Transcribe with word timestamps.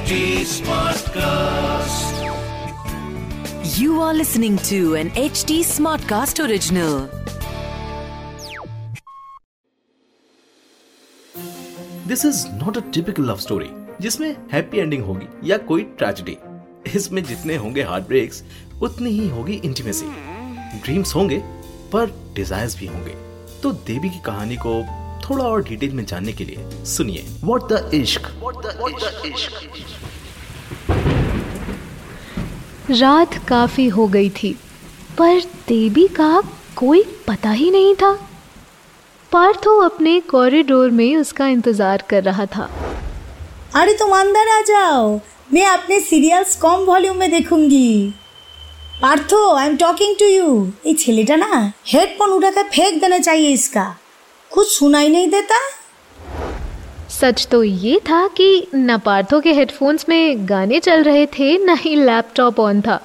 HD 0.00 0.18
Smartcast. 0.48 2.12
You 3.78 4.00
are 4.00 4.14
listening 4.14 4.56
to 4.68 4.94
an 4.94 5.10
HD 5.22 5.56
Smartcast 5.70 6.40
original. 6.44 6.94
This 12.08 12.24
is 12.24 12.46
not 12.54 12.76
a 12.76 12.80
typical 12.94 13.28
love 13.30 13.36
story 13.38 13.68
जिसमें 14.00 14.30
happy 14.52 14.78
ending 14.78 15.04
होगी 15.04 15.28
या 15.50 15.58
कोई 15.68 15.82
tragedy 15.98 16.36
इसमें 16.94 17.22
जितने 17.24 17.56
होंगे 17.56 17.82
हार्ट 17.90 18.06
ब्रेक्स 18.06 18.42
उतनी 18.82 19.10
ही 19.10 19.28
होगी 19.28 19.60
इंटीमेसी 19.64 20.06
ड्रीम्स 20.80 21.14
होंगे 21.14 21.42
पर 21.92 22.16
डिजायर्स 22.36 22.78
भी 22.78 22.86
होंगे 22.86 23.14
तो 23.62 23.72
देवी 23.86 24.10
की 24.10 24.20
कहानी 24.26 24.56
को 24.66 24.80
थोड़ा 25.20 25.44
और 25.44 25.62
डिटेल 25.64 25.92
में 25.94 26.04
जानने 26.04 26.32
के 26.32 26.44
लिए 26.44 26.84
सुनिए। 26.86 27.24
वॉट 27.44 27.72
द 27.72 27.90
इश्क 27.94 28.28
रात 32.92 33.34
काफ़ी 33.48 33.86
हो 33.88 34.06
गई 34.08 34.30
थी 34.32 34.52
पर 35.18 35.40
देवी 35.68 36.06
का 36.16 36.42
कोई 36.76 37.02
पता 37.28 37.50
ही 37.50 37.70
नहीं 37.70 37.94
था। 37.94 38.12
पार्थो 39.32 39.60
तो 39.64 39.80
अपने 39.80 40.18
कॉरिडोर 40.30 40.90
में 40.90 41.16
उसका 41.16 41.46
इंतज़ार 41.48 42.02
कर 42.10 42.22
रहा 42.24 42.46
था। 42.46 42.68
अरे 43.74 43.92
तुम 43.94 44.16
अंदर 44.18 44.48
आ 44.48 44.60
जाओ 44.68 45.20
मैं 45.52 45.66
अपने 45.66 46.00
सीरियल्स 46.00 46.56
कम 46.56 46.84
वॉल्यूम 46.86 47.16
में 47.16 47.30
देखूँगी। 47.30 48.14
Partho 49.02 49.38
I 49.54 49.66
am 49.66 49.76
talking 49.76 50.16
to 50.18 50.26
you 50.26 50.66
ये 50.86 50.94
छेलेटा 50.94 51.36
ना 51.36 51.72
हेडफोन 51.86 52.30
उठाकर 52.30 52.68
फेंक 52.68 53.00
देना 53.00 53.18
चाहिए 53.18 53.52
इसका। 53.52 53.84
कुछ 54.52 54.78
सुनाई 54.78 55.08
नहीं 55.08 55.28
देता? 55.28 55.56
सच 57.08 57.46
तो 57.50 57.62
ये 57.64 57.98
था 57.98 58.26
कि 58.28 58.66
न 58.74 58.98
पार्थो 58.98 59.40
के 59.40 59.52
हेडफोन्स 59.52 60.08
में 60.08 60.48
गाने 60.48 60.80
चल 60.80 61.02
रहे 61.02 61.26
थे 61.26 61.56
न 61.58 61.76
ही 61.78 61.94
लैपटॉप 61.96 62.60
ऑन 62.60 62.80
था। 62.80 63.00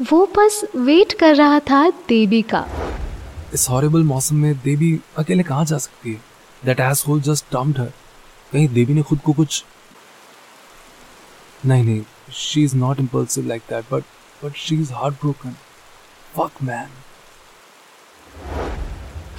वो 0.00 0.24
बस 0.38 0.60
वेट 0.76 1.12
कर 1.12 1.34
रहा 1.36 1.58
था 1.60 1.88
देवी 2.08 2.42
का। 2.42 2.64
इस 3.54 3.68
हॉरिबल 3.70 4.02
मौसम 4.02 4.36
में 4.36 4.54
देवी 4.58 5.00
अकेले 5.18 5.42
कहाँ 5.42 5.64
जा 5.64 5.78
सकती 5.78 6.12
है? 6.12 6.20
That 6.64 6.80
asshole 7.08 7.20
just 7.20 7.44
dumped 7.52 7.80
her 7.80 7.92
कहीं 8.52 8.68
देवी 8.68 8.94
ने 8.94 9.02
खुद 9.02 9.20
को 9.20 9.32
कुछ 9.32 9.64
नहीं 11.66 11.84
नहीं 11.84 12.02
she 12.34 12.64
is 12.64 12.76
not 12.76 13.00
impulsive 13.00 13.46
like 13.46 13.62
that 13.70 13.84
but 13.92 14.04
but 14.44 14.56
she 14.56 14.80
is 14.80 14.92
heart 14.92 15.14
broken 15.14 15.56
fuck 16.36 16.62
man 16.62 16.88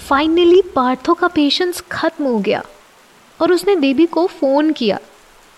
finally 0.10 0.62
Partho 0.76 1.14
का 1.14 1.28
पेशेंस 1.28 1.82
खत्म 1.92 2.26
हो 2.26 2.38
गया 2.40 2.64
और 3.40 3.52
उसने 3.52 3.76
देवी 3.76 4.06
को 4.06 4.26
फ़ोन 4.28 4.72
किया। 4.72 4.98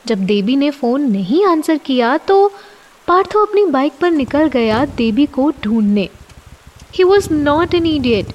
जब 0.05 0.25
देवी 0.25 0.55
ने 0.55 0.69
फ़ोन 0.71 1.01
नहीं 1.11 1.45
आंसर 1.45 1.77
किया 1.85 2.17
तो 2.17 2.47
पार्थो 3.07 3.45
अपनी 3.45 3.65
बाइक 3.67 3.93
पर 4.01 4.11
निकल 4.11 4.47
गया 4.47 4.83
देवी 4.97 5.25
को 5.27 5.49
ढूँढने। 5.63 6.07
He 6.95 7.03
was 7.03 7.31
not 7.33 7.75
an 7.75 7.85
idiot 7.85 8.33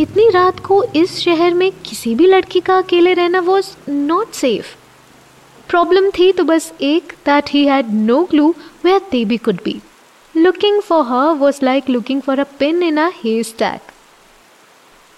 इतनी 0.00 0.28
रात 0.30 0.60
को 0.60 0.82
इस 0.96 1.18
शहर 1.18 1.54
में 1.54 1.70
किसी 1.86 2.14
भी 2.14 2.26
लड़की 2.26 2.60
का 2.60 2.78
अकेले 2.78 3.14
रहना 3.14 3.40
वॉज़ 3.40 3.70
नॉट 3.90 4.32
सेफ़ 4.34 4.74
प्रॉब्लम 5.68 6.10
थी 6.10 6.30
तो 6.32 6.44
बस 6.44 6.72
एक 6.82 7.12
that 7.26 7.50
he 7.50 7.66
had 7.66 7.92
no 7.92 8.22
clue 8.24 8.48
where 8.84 9.00
Devi 9.10 9.36
could 9.36 9.60
be 9.64 9.80
looking 10.34 10.80
for 10.80 11.04
her 11.04 11.34
was 11.36 11.64
like 11.64 11.90
looking 11.90 12.22
for 12.22 12.40
a 12.40 12.46
pin 12.58 12.82
in 12.82 12.96
a 12.98 13.10
haystack 13.44 13.92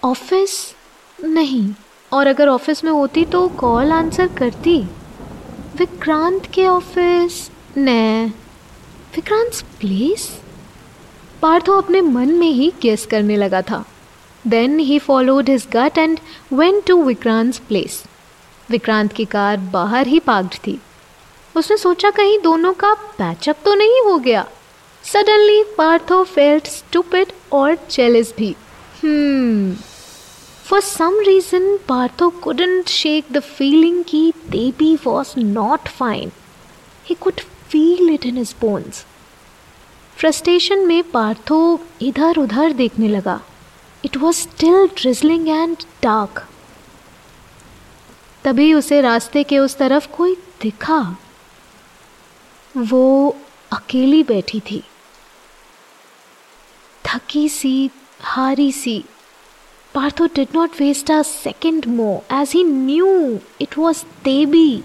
office 0.05 0.75
नहीं। 1.25 1.75
और 2.13 2.27
अगर 2.27 2.49
ऑफ़िस 2.49 2.85
में 2.85 2.91
होती 2.91 3.25
तो 3.25 3.49
कॉल 3.49 3.93
आंसर 3.93 4.27
करती। 4.27 4.79
विक्रांत 5.77 6.47
के 6.47 6.67
ऑफ़िस? 6.67 7.51
न 7.79 8.27
विक्रांत 9.17 9.61
प्लेस 9.81 10.41
पार्थो 11.43 11.73
अपने 11.73 12.01
मन 12.01 12.29
में 12.29 12.51
ही 12.51 12.73
गेस 12.83 13.07
करने 13.07 13.37
लगा 13.37 13.63
था। 13.63 13.85
Then 14.47 14.79
he 14.79 14.99
followed 14.99 15.49
his 15.49 15.67
gut 15.73 15.99
and 15.99 16.21
went 16.53 16.85
to 16.87 17.03
Vikrant 17.03 17.59
place 17.59 18.05
Vikrant 18.71 19.13
की 19.13 19.25
कार 19.25 19.57
बाहर 19.57 20.07
ही 20.07 20.19
पार्क्ड 20.19 20.55
थी। 20.55 20.81
उसने 21.57 21.77
सोचा 21.77 22.11
कहीं 22.11 22.39
दोनों 22.41 22.73
का 22.73 22.95
पैचअप 22.95 23.57
तो 23.65 23.75
नहीं 23.75 24.03
हो 24.03 24.19
गया। 24.19 24.47
सडनली 25.05 25.63
पार्थो 25.79 26.25
फेल्ट 26.25 26.67
स्टूपिड 26.67 27.33
और 27.53 27.75
जेलिस 27.91 28.37
भी। 28.37 28.57
हम्म। 29.05 29.77
For 30.71 30.81
some 30.81 31.19
reason 31.21 31.77
Partho 31.89 32.29
couldn't 32.31 32.89
shake 32.89 33.33
the 33.33 33.41
feeling 33.41 34.05
की 34.05 34.33
Debi 34.51 34.95
was 34.97 35.33
not 35.39 35.89
fine 35.89 36.33
he 37.07 37.15
could 37.15 37.41
feel 37.71 38.11
it 38.11 38.27
in 38.27 38.37
his 38.37 38.55
bones 38.61 39.05
frustration 40.17 40.87
में 40.87 41.11
पार्थो 41.11 41.59
इधर 42.03 42.39
उधर 42.39 42.73
देखने 42.73 43.09
लगा. 43.09 43.41
It 44.05 44.17
was 44.17 44.37
still 44.37 44.87
drizzling 44.87 45.49
and 45.49 45.77
dark 46.03 46.47
तभी 48.45 48.73
उसे 48.75 49.01
रास्ते 49.01 49.43
के 49.43 49.59
उस 49.59 49.77
तरफ़ 49.79 50.09
कोई 50.09 50.35
दिखा. 50.63 51.17
वो 52.77 53.37
अकेली 53.73 54.23
बैठी 54.23 54.61
थी. 54.61 54.85
थकी 57.05 57.49
सी, 57.49 57.91
हारी 58.21 58.73
सी 58.73 59.05
Partho 59.95 60.33
did 60.33 60.55
not 60.55 60.79
waste 60.79 61.11
a 61.11 61.25
second 61.25 61.87
more 61.87 62.23
as 62.31 62.53
he 62.53 62.63
knew 62.63 63.41
it 63.59 63.77
was 63.77 64.05
Devi. 64.23 64.85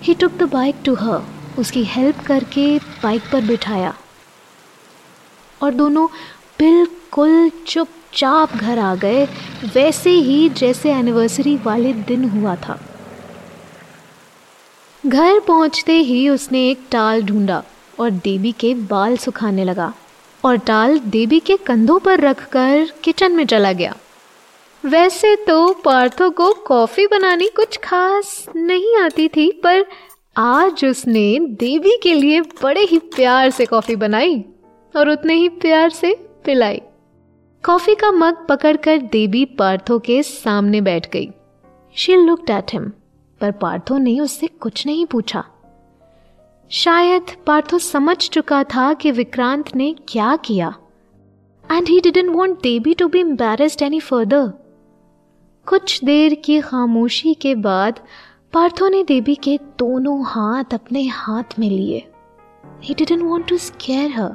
He 0.00 0.14
took 0.14 0.38
the 0.38 0.48
bike 0.48 0.82
to 0.88 0.94
her, 1.02 1.20
उसकी 1.58 1.82
हेल्प 1.84 2.20
करके 2.26 2.66
बाइक 3.02 3.30
पर 3.32 3.44
बिठाया 3.46 3.94
और 5.60 5.74
दोनों 5.74 6.06
बिल्कुल 6.58 7.50
चुपचाप 7.66 8.56
घर 8.56 8.78
आ 8.78 8.94
गए 9.04 9.24
वैसे 9.74 10.10
ही 10.28 10.48
जैसे 10.60 10.92
एनिवर्सरी 10.92 11.56
वाले 11.66 11.92
दिन 12.10 12.28
हुआ 12.30 12.54
था 12.66 12.78
घर 15.04 15.38
पहुँचते 15.48 15.98
ही 16.10 16.28
उसने 16.28 16.68
एक 16.70 16.86
टाल 16.92 17.22
ढूंढा 17.22 17.62
और 18.00 18.10
देवी 18.26 18.52
के 18.60 18.74
बाल 18.90 19.16
सुखाने 19.16 19.64
लगा 19.64 19.92
और 20.44 20.56
टाल 20.56 20.98
देवी 20.98 21.38
के 21.40 21.56
कंधों 21.56 21.98
पर 21.98 22.20
रखकर 22.20 22.86
किचन 23.04 23.32
में 23.32 23.44
चला 23.46 23.72
गया। 23.72 23.94
वैसे 24.84 25.34
तो 25.36 25.72
पार्थो 25.74 26.30
को 26.30 26.52
कॉफ़ी 26.66 27.06
बनानी 27.06 27.48
कुछ 27.48 27.76
खास 27.76 28.46
नहीं 28.56 28.96
आती 28.96 29.28
थी, 29.28 29.50
पर 29.64 29.84
आज 30.36 30.84
उसने 30.84 31.38
देवी 31.40 31.96
के 32.02 32.14
लिए 32.14 32.40
बड़े 32.62 32.80
ही 32.80 32.98
प्यार 32.98 33.50
से 33.50 33.66
कॉफ़ी 33.66 33.96
बनाई 33.96 34.44
और 34.94 35.08
उतने 35.08 35.34
ही 35.34 35.48
प्यार 35.48 35.90
से 35.90 36.14
पिलाई। 36.44 36.80
कॉफ़ी 37.64 37.94
का 37.94 38.10
मग 38.10 38.46
पकड़कर 38.46 38.98
देवी 39.12 39.44
पार्थो 39.44 39.98
के 39.98 40.22
सामने 40.22 40.80
बैठ 40.80 41.10
गई। 41.12 41.28
शी 41.96 42.16
लुकड 42.16 42.50
एट 42.50 42.72
हिम, 42.72 42.90
पर 43.40 43.50
पार्थो 43.52 43.98
ने 43.98 44.18
उससे 44.20 44.46
कुछ 44.46 44.86
नहीं 44.86 45.06
पूछा। 45.06 45.44
शायद 46.70 47.22
पार्थो 47.46 47.78
समझ 47.78 48.16
चुका 48.16 48.64
था 48.64 48.94
कि 48.94 49.10
विक्रांत 49.10 49.74
ने 49.76 49.94
क्या 50.08 50.36
किया। 50.36 50.74
And 51.72 51.88
he 51.88 52.00
didn't 52.00 52.36
want 52.36 52.62
Devi 52.62 52.94
to 52.94 53.08
be 53.08 53.20
embarrassed 53.20 53.82
any 53.82 54.00
further 54.00 54.48
कुछ 55.66 56.04
देर 56.04 56.34
की 56.34 56.60
खामोशी 56.60 57.34
के 57.34 57.54
बाद 57.54 58.00
पार्थो 58.52 58.88
ने 58.88 59.04
देवी 59.04 59.34
के 59.34 59.58
दोनों 59.78 60.24
हाथ 60.26 60.74
अपने 60.74 61.06
हाथ 61.06 61.58
में 61.58 61.70
लिए। 61.70 62.06
He 62.82 62.94
didn't 62.94 63.22
want 63.22 63.48
to 63.48 63.56
scare 63.56 64.10
her 64.10 64.34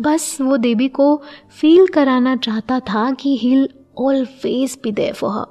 बस 0.00 0.36
वो 0.40 0.56
देवी 0.56 0.88
को 0.88 1.22
फील 1.60 1.86
कराना 1.86 2.36
चाहता 2.36 2.80
था 2.80 3.10
कि 3.10 3.36
he 3.36 3.68
always 3.98 4.78
be 4.82 4.92
there 4.92 5.14
for 5.14 5.30
her 5.30 5.46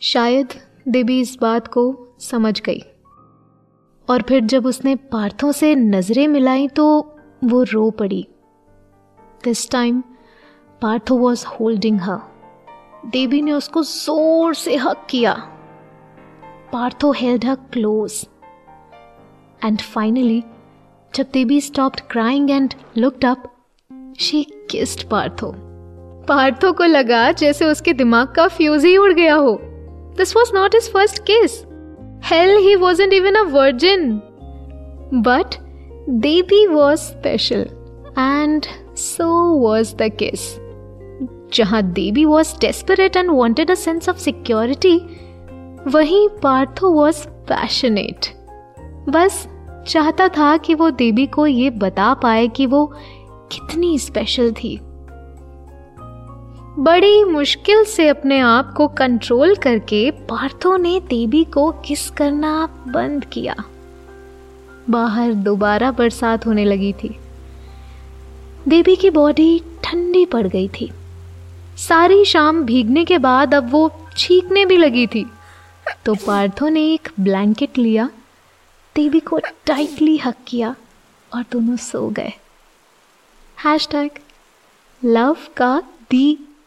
शायद 0.00 0.48
देवी 0.88 1.20
इस 1.20 1.36
बात 1.40 1.68
को 1.68 2.08
समझ 2.20 2.60
गई। 2.60 2.82
और 4.10 4.22
फिर 4.22 4.40
जब 4.44 4.66
उसने 4.66 4.94
पार्थों 5.12 5.52
से 5.52 5.74
नज़रें 5.74 6.26
मिलाई 6.28 6.68
तो 6.68 6.86
वो 7.44 7.62
रो 7.62 7.90
पड़ी। 7.90 8.26
This 9.44 9.70
time 9.70 10.02
Partho 10.82 11.16
was 11.18 11.44
holding 11.46 12.00
her 12.00 12.18
Devi 13.06 13.42
ने 13.42 13.52
उसको 13.52 13.82
ज़ोर 13.82 14.54
से 14.54 14.76
हक 14.76 15.06
किया। 15.10 15.32
Partho 16.72 17.12
held 17.12 17.44
her 17.44 17.54
close 17.72 18.26
and 19.64 19.80
finally 19.80 20.42
जब 21.12 21.26
Devi 21.32 21.60
stopped 21.60 22.00
crying 22.10 22.50
and 22.50 22.74
looked 22.98 23.24
up 23.24 23.50
she 24.18 24.42
kissed 24.70 25.08
Partho. 25.08 25.52
Partho 26.28 26.72
को 26.72 26.84
लगा 26.84 27.30
जैसे 27.32 27.64
उसके 27.64 27.92
दिमाग 27.92 28.34
का 28.34 28.46
फ्यूज 28.48 28.84
ही 28.84 28.96
उड़ 28.96 29.12
गया 29.12 29.34
हो। 29.34 29.58
This 30.16 30.36
was 30.36 30.54
not 30.54 30.74
is 30.74 30.90
first 30.90 31.22
kiss 31.22 31.62
Hell, 32.22 32.60
he 32.60 32.76
wasn't 32.76 33.12
even 33.12 33.36
a 33.36 33.44
virgin. 33.46 34.22
But 35.12 35.58
Devi 36.20 36.68
was 36.68 37.06
special, 37.06 37.64
and 38.16 38.68
so 38.94 39.54
was 39.54 39.94
the 39.94 40.10
kiss. 40.10 40.58
जहाँ 41.54 41.82
Devi 41.82 42.24
was 42.24 42.54
desperate 42.60 43.16
and 43.16 43.30
wanted 43.30 43.70
a 43.70 43.74
sense 43.74 44.08
of 44.08 44.16
security 44.16 44.96
वहीं 45.86 46.28
Partho 46.42 46.90
was 46.92 47.26
passionate 47.48 48.26
बस 49.08 49.46
चाहता 49.86 50.28
था 50.28 50.56
कि 50.56 50.74
वो 50.74 50.90
देवी 50.90 51.26
को 51.26 51.46
ये 51.46 51.70
बता 51.70 52.12
पाए 52.22 52.46
कि 52.48 52.66
वो 52.66 52.84
कितनी 53.52 53.98
स्पेशल 53.98 54.52
थी 54.52 54.78
बड़ी 56.78 57.24
मुश्किल 57.24 57.84
से 57.84 58.08
अपने 58.08 58.40
आप 58.40 58.74
को 58.76 58.88
कंट्रोल 58.88 59.56
करके 59.56 60.10
पार्थो 60.10 60.76
ने 60.76 61.00
देवी 61.00 61.44
को 61.44 61.72
किस 61.72 62.10
करना 62.10 62.66
बंद 62.88 63.24
किया। 63.24 63.54
बाहर 64.90 65.34
दोबारा 65.34 65.90
बरसात 65.90 66.46
होने 66.46 66.64
लगी 66.64 66.92
थी। 66.92 67.20
देवी 68.68 68.96
की 68.96 69.10
बॉडी 69.10 69.62
ठंडी 69.84 70.26
पड़ 70.26 70.46
गई 70.46 70.68
थी। 70.68 70.92
सारी 71.76 72.24
शाम 72.24 72.62
भीगने 72.62 73.04
के 73.04 73.18
बाद 73.18 73.54
अब 73.54 73.70
वो 73.70 73.92
छींकने 74.16 74.64
भी 74.64 74.76
लगी 74.76 75.06
थी। 75.06 75.30
तो 76.04 76.14
पार्थो 76.14 76.68
ने 76.68 76.94
एक 76.94 77.08
ब्लैंकेट 77.20 77.78
लिया, 77.78 78.10
देवी 78.94 79.20
को 79.20 79.38
टाइटली 79.38 80.16
हक 80.16 80.36
किया 80.46 80.76
और 81.34 81.44
दोनों 81.52 81.76
सो 81.76 82.08
गए। 82.08 82.32
हैश 83.64 83.88
टैग 83.90 84.10
लव 85.04 85.36
का 85.56 85.82
दी 86.10 86.49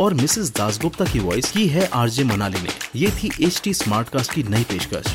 और 0.00 0.14
मिसेस 0.14 0.50
दासगुप्ता 0.56 1.04
की 1.04 1.18
वॉइस 1.18 1.50
की 1.52 1.66
है 1.68 1.86
आरजे 1.94 2.24
मनाली 2.24 2.60
ने 2.62 2.72
ये 2.96 3.10
थी 3.12 3.30
एच 3.44 3.60
टी 3.64 3.74
स्मार्ट 3.74 4.08
कास्ट 4.08 4.32
की 4.32 4.42
नई 4.42 4.64
पेशकश। 4.70 5.06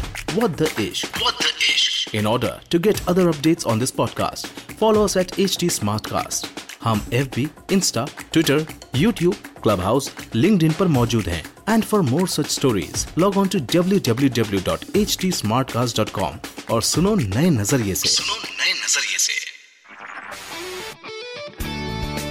In 2.16 2.28
order 2.28 2.60
to 2.72 2.80
get 2.80 3.00
other 3.10 3.28
updates 3.28 3.66
on 3.66 3.80
this 3.80 3.92
podcast 3.92 4.74
follow 4.80 5.04
us 5.04 5.18
at 5.18 5.40
H 5.40 5.58
T 5.60 5.70
Smartcast 6.08 6.48
हम 6.84 7.08
F 7.14 7.28
B 7.36 7.48
Insta 7.72 8.06
Twitter 8.34 8.66
YouTube 8.96 9.36
Clubhouse 9.82 10.12
LinkedIn 10.64 10.72
पर 10.72 10.88
मौजूद 10.88 11.28
हैं। 11.30 11.44
And 11.70 11.84
for 11.84 12.02
more 12.02 12.28
such 12.28 12.50
stories 12.52 13.08
log 13.18 13.38
on 13.38 13.48
to 13.48 13.60
W 13.74 14.00
W 14.08 14.30
W 14.36 14.62
dot 14.66 14.80
H 14.98 15.18
T 15.22 15.32
Smartcast 15.72 15.98
dot 15.98 16.10
com 16.10 16.38
और 16.74 16.82
सुनो 16.84 17.16
नए 17.16 17.50
नज़रिए 17.50 17.96
से। 17.96 18.10
सुनो 18.10 18.36
नए 18.36 18.74
नज़रिए 18.74 19.18
से। 19.18 19.61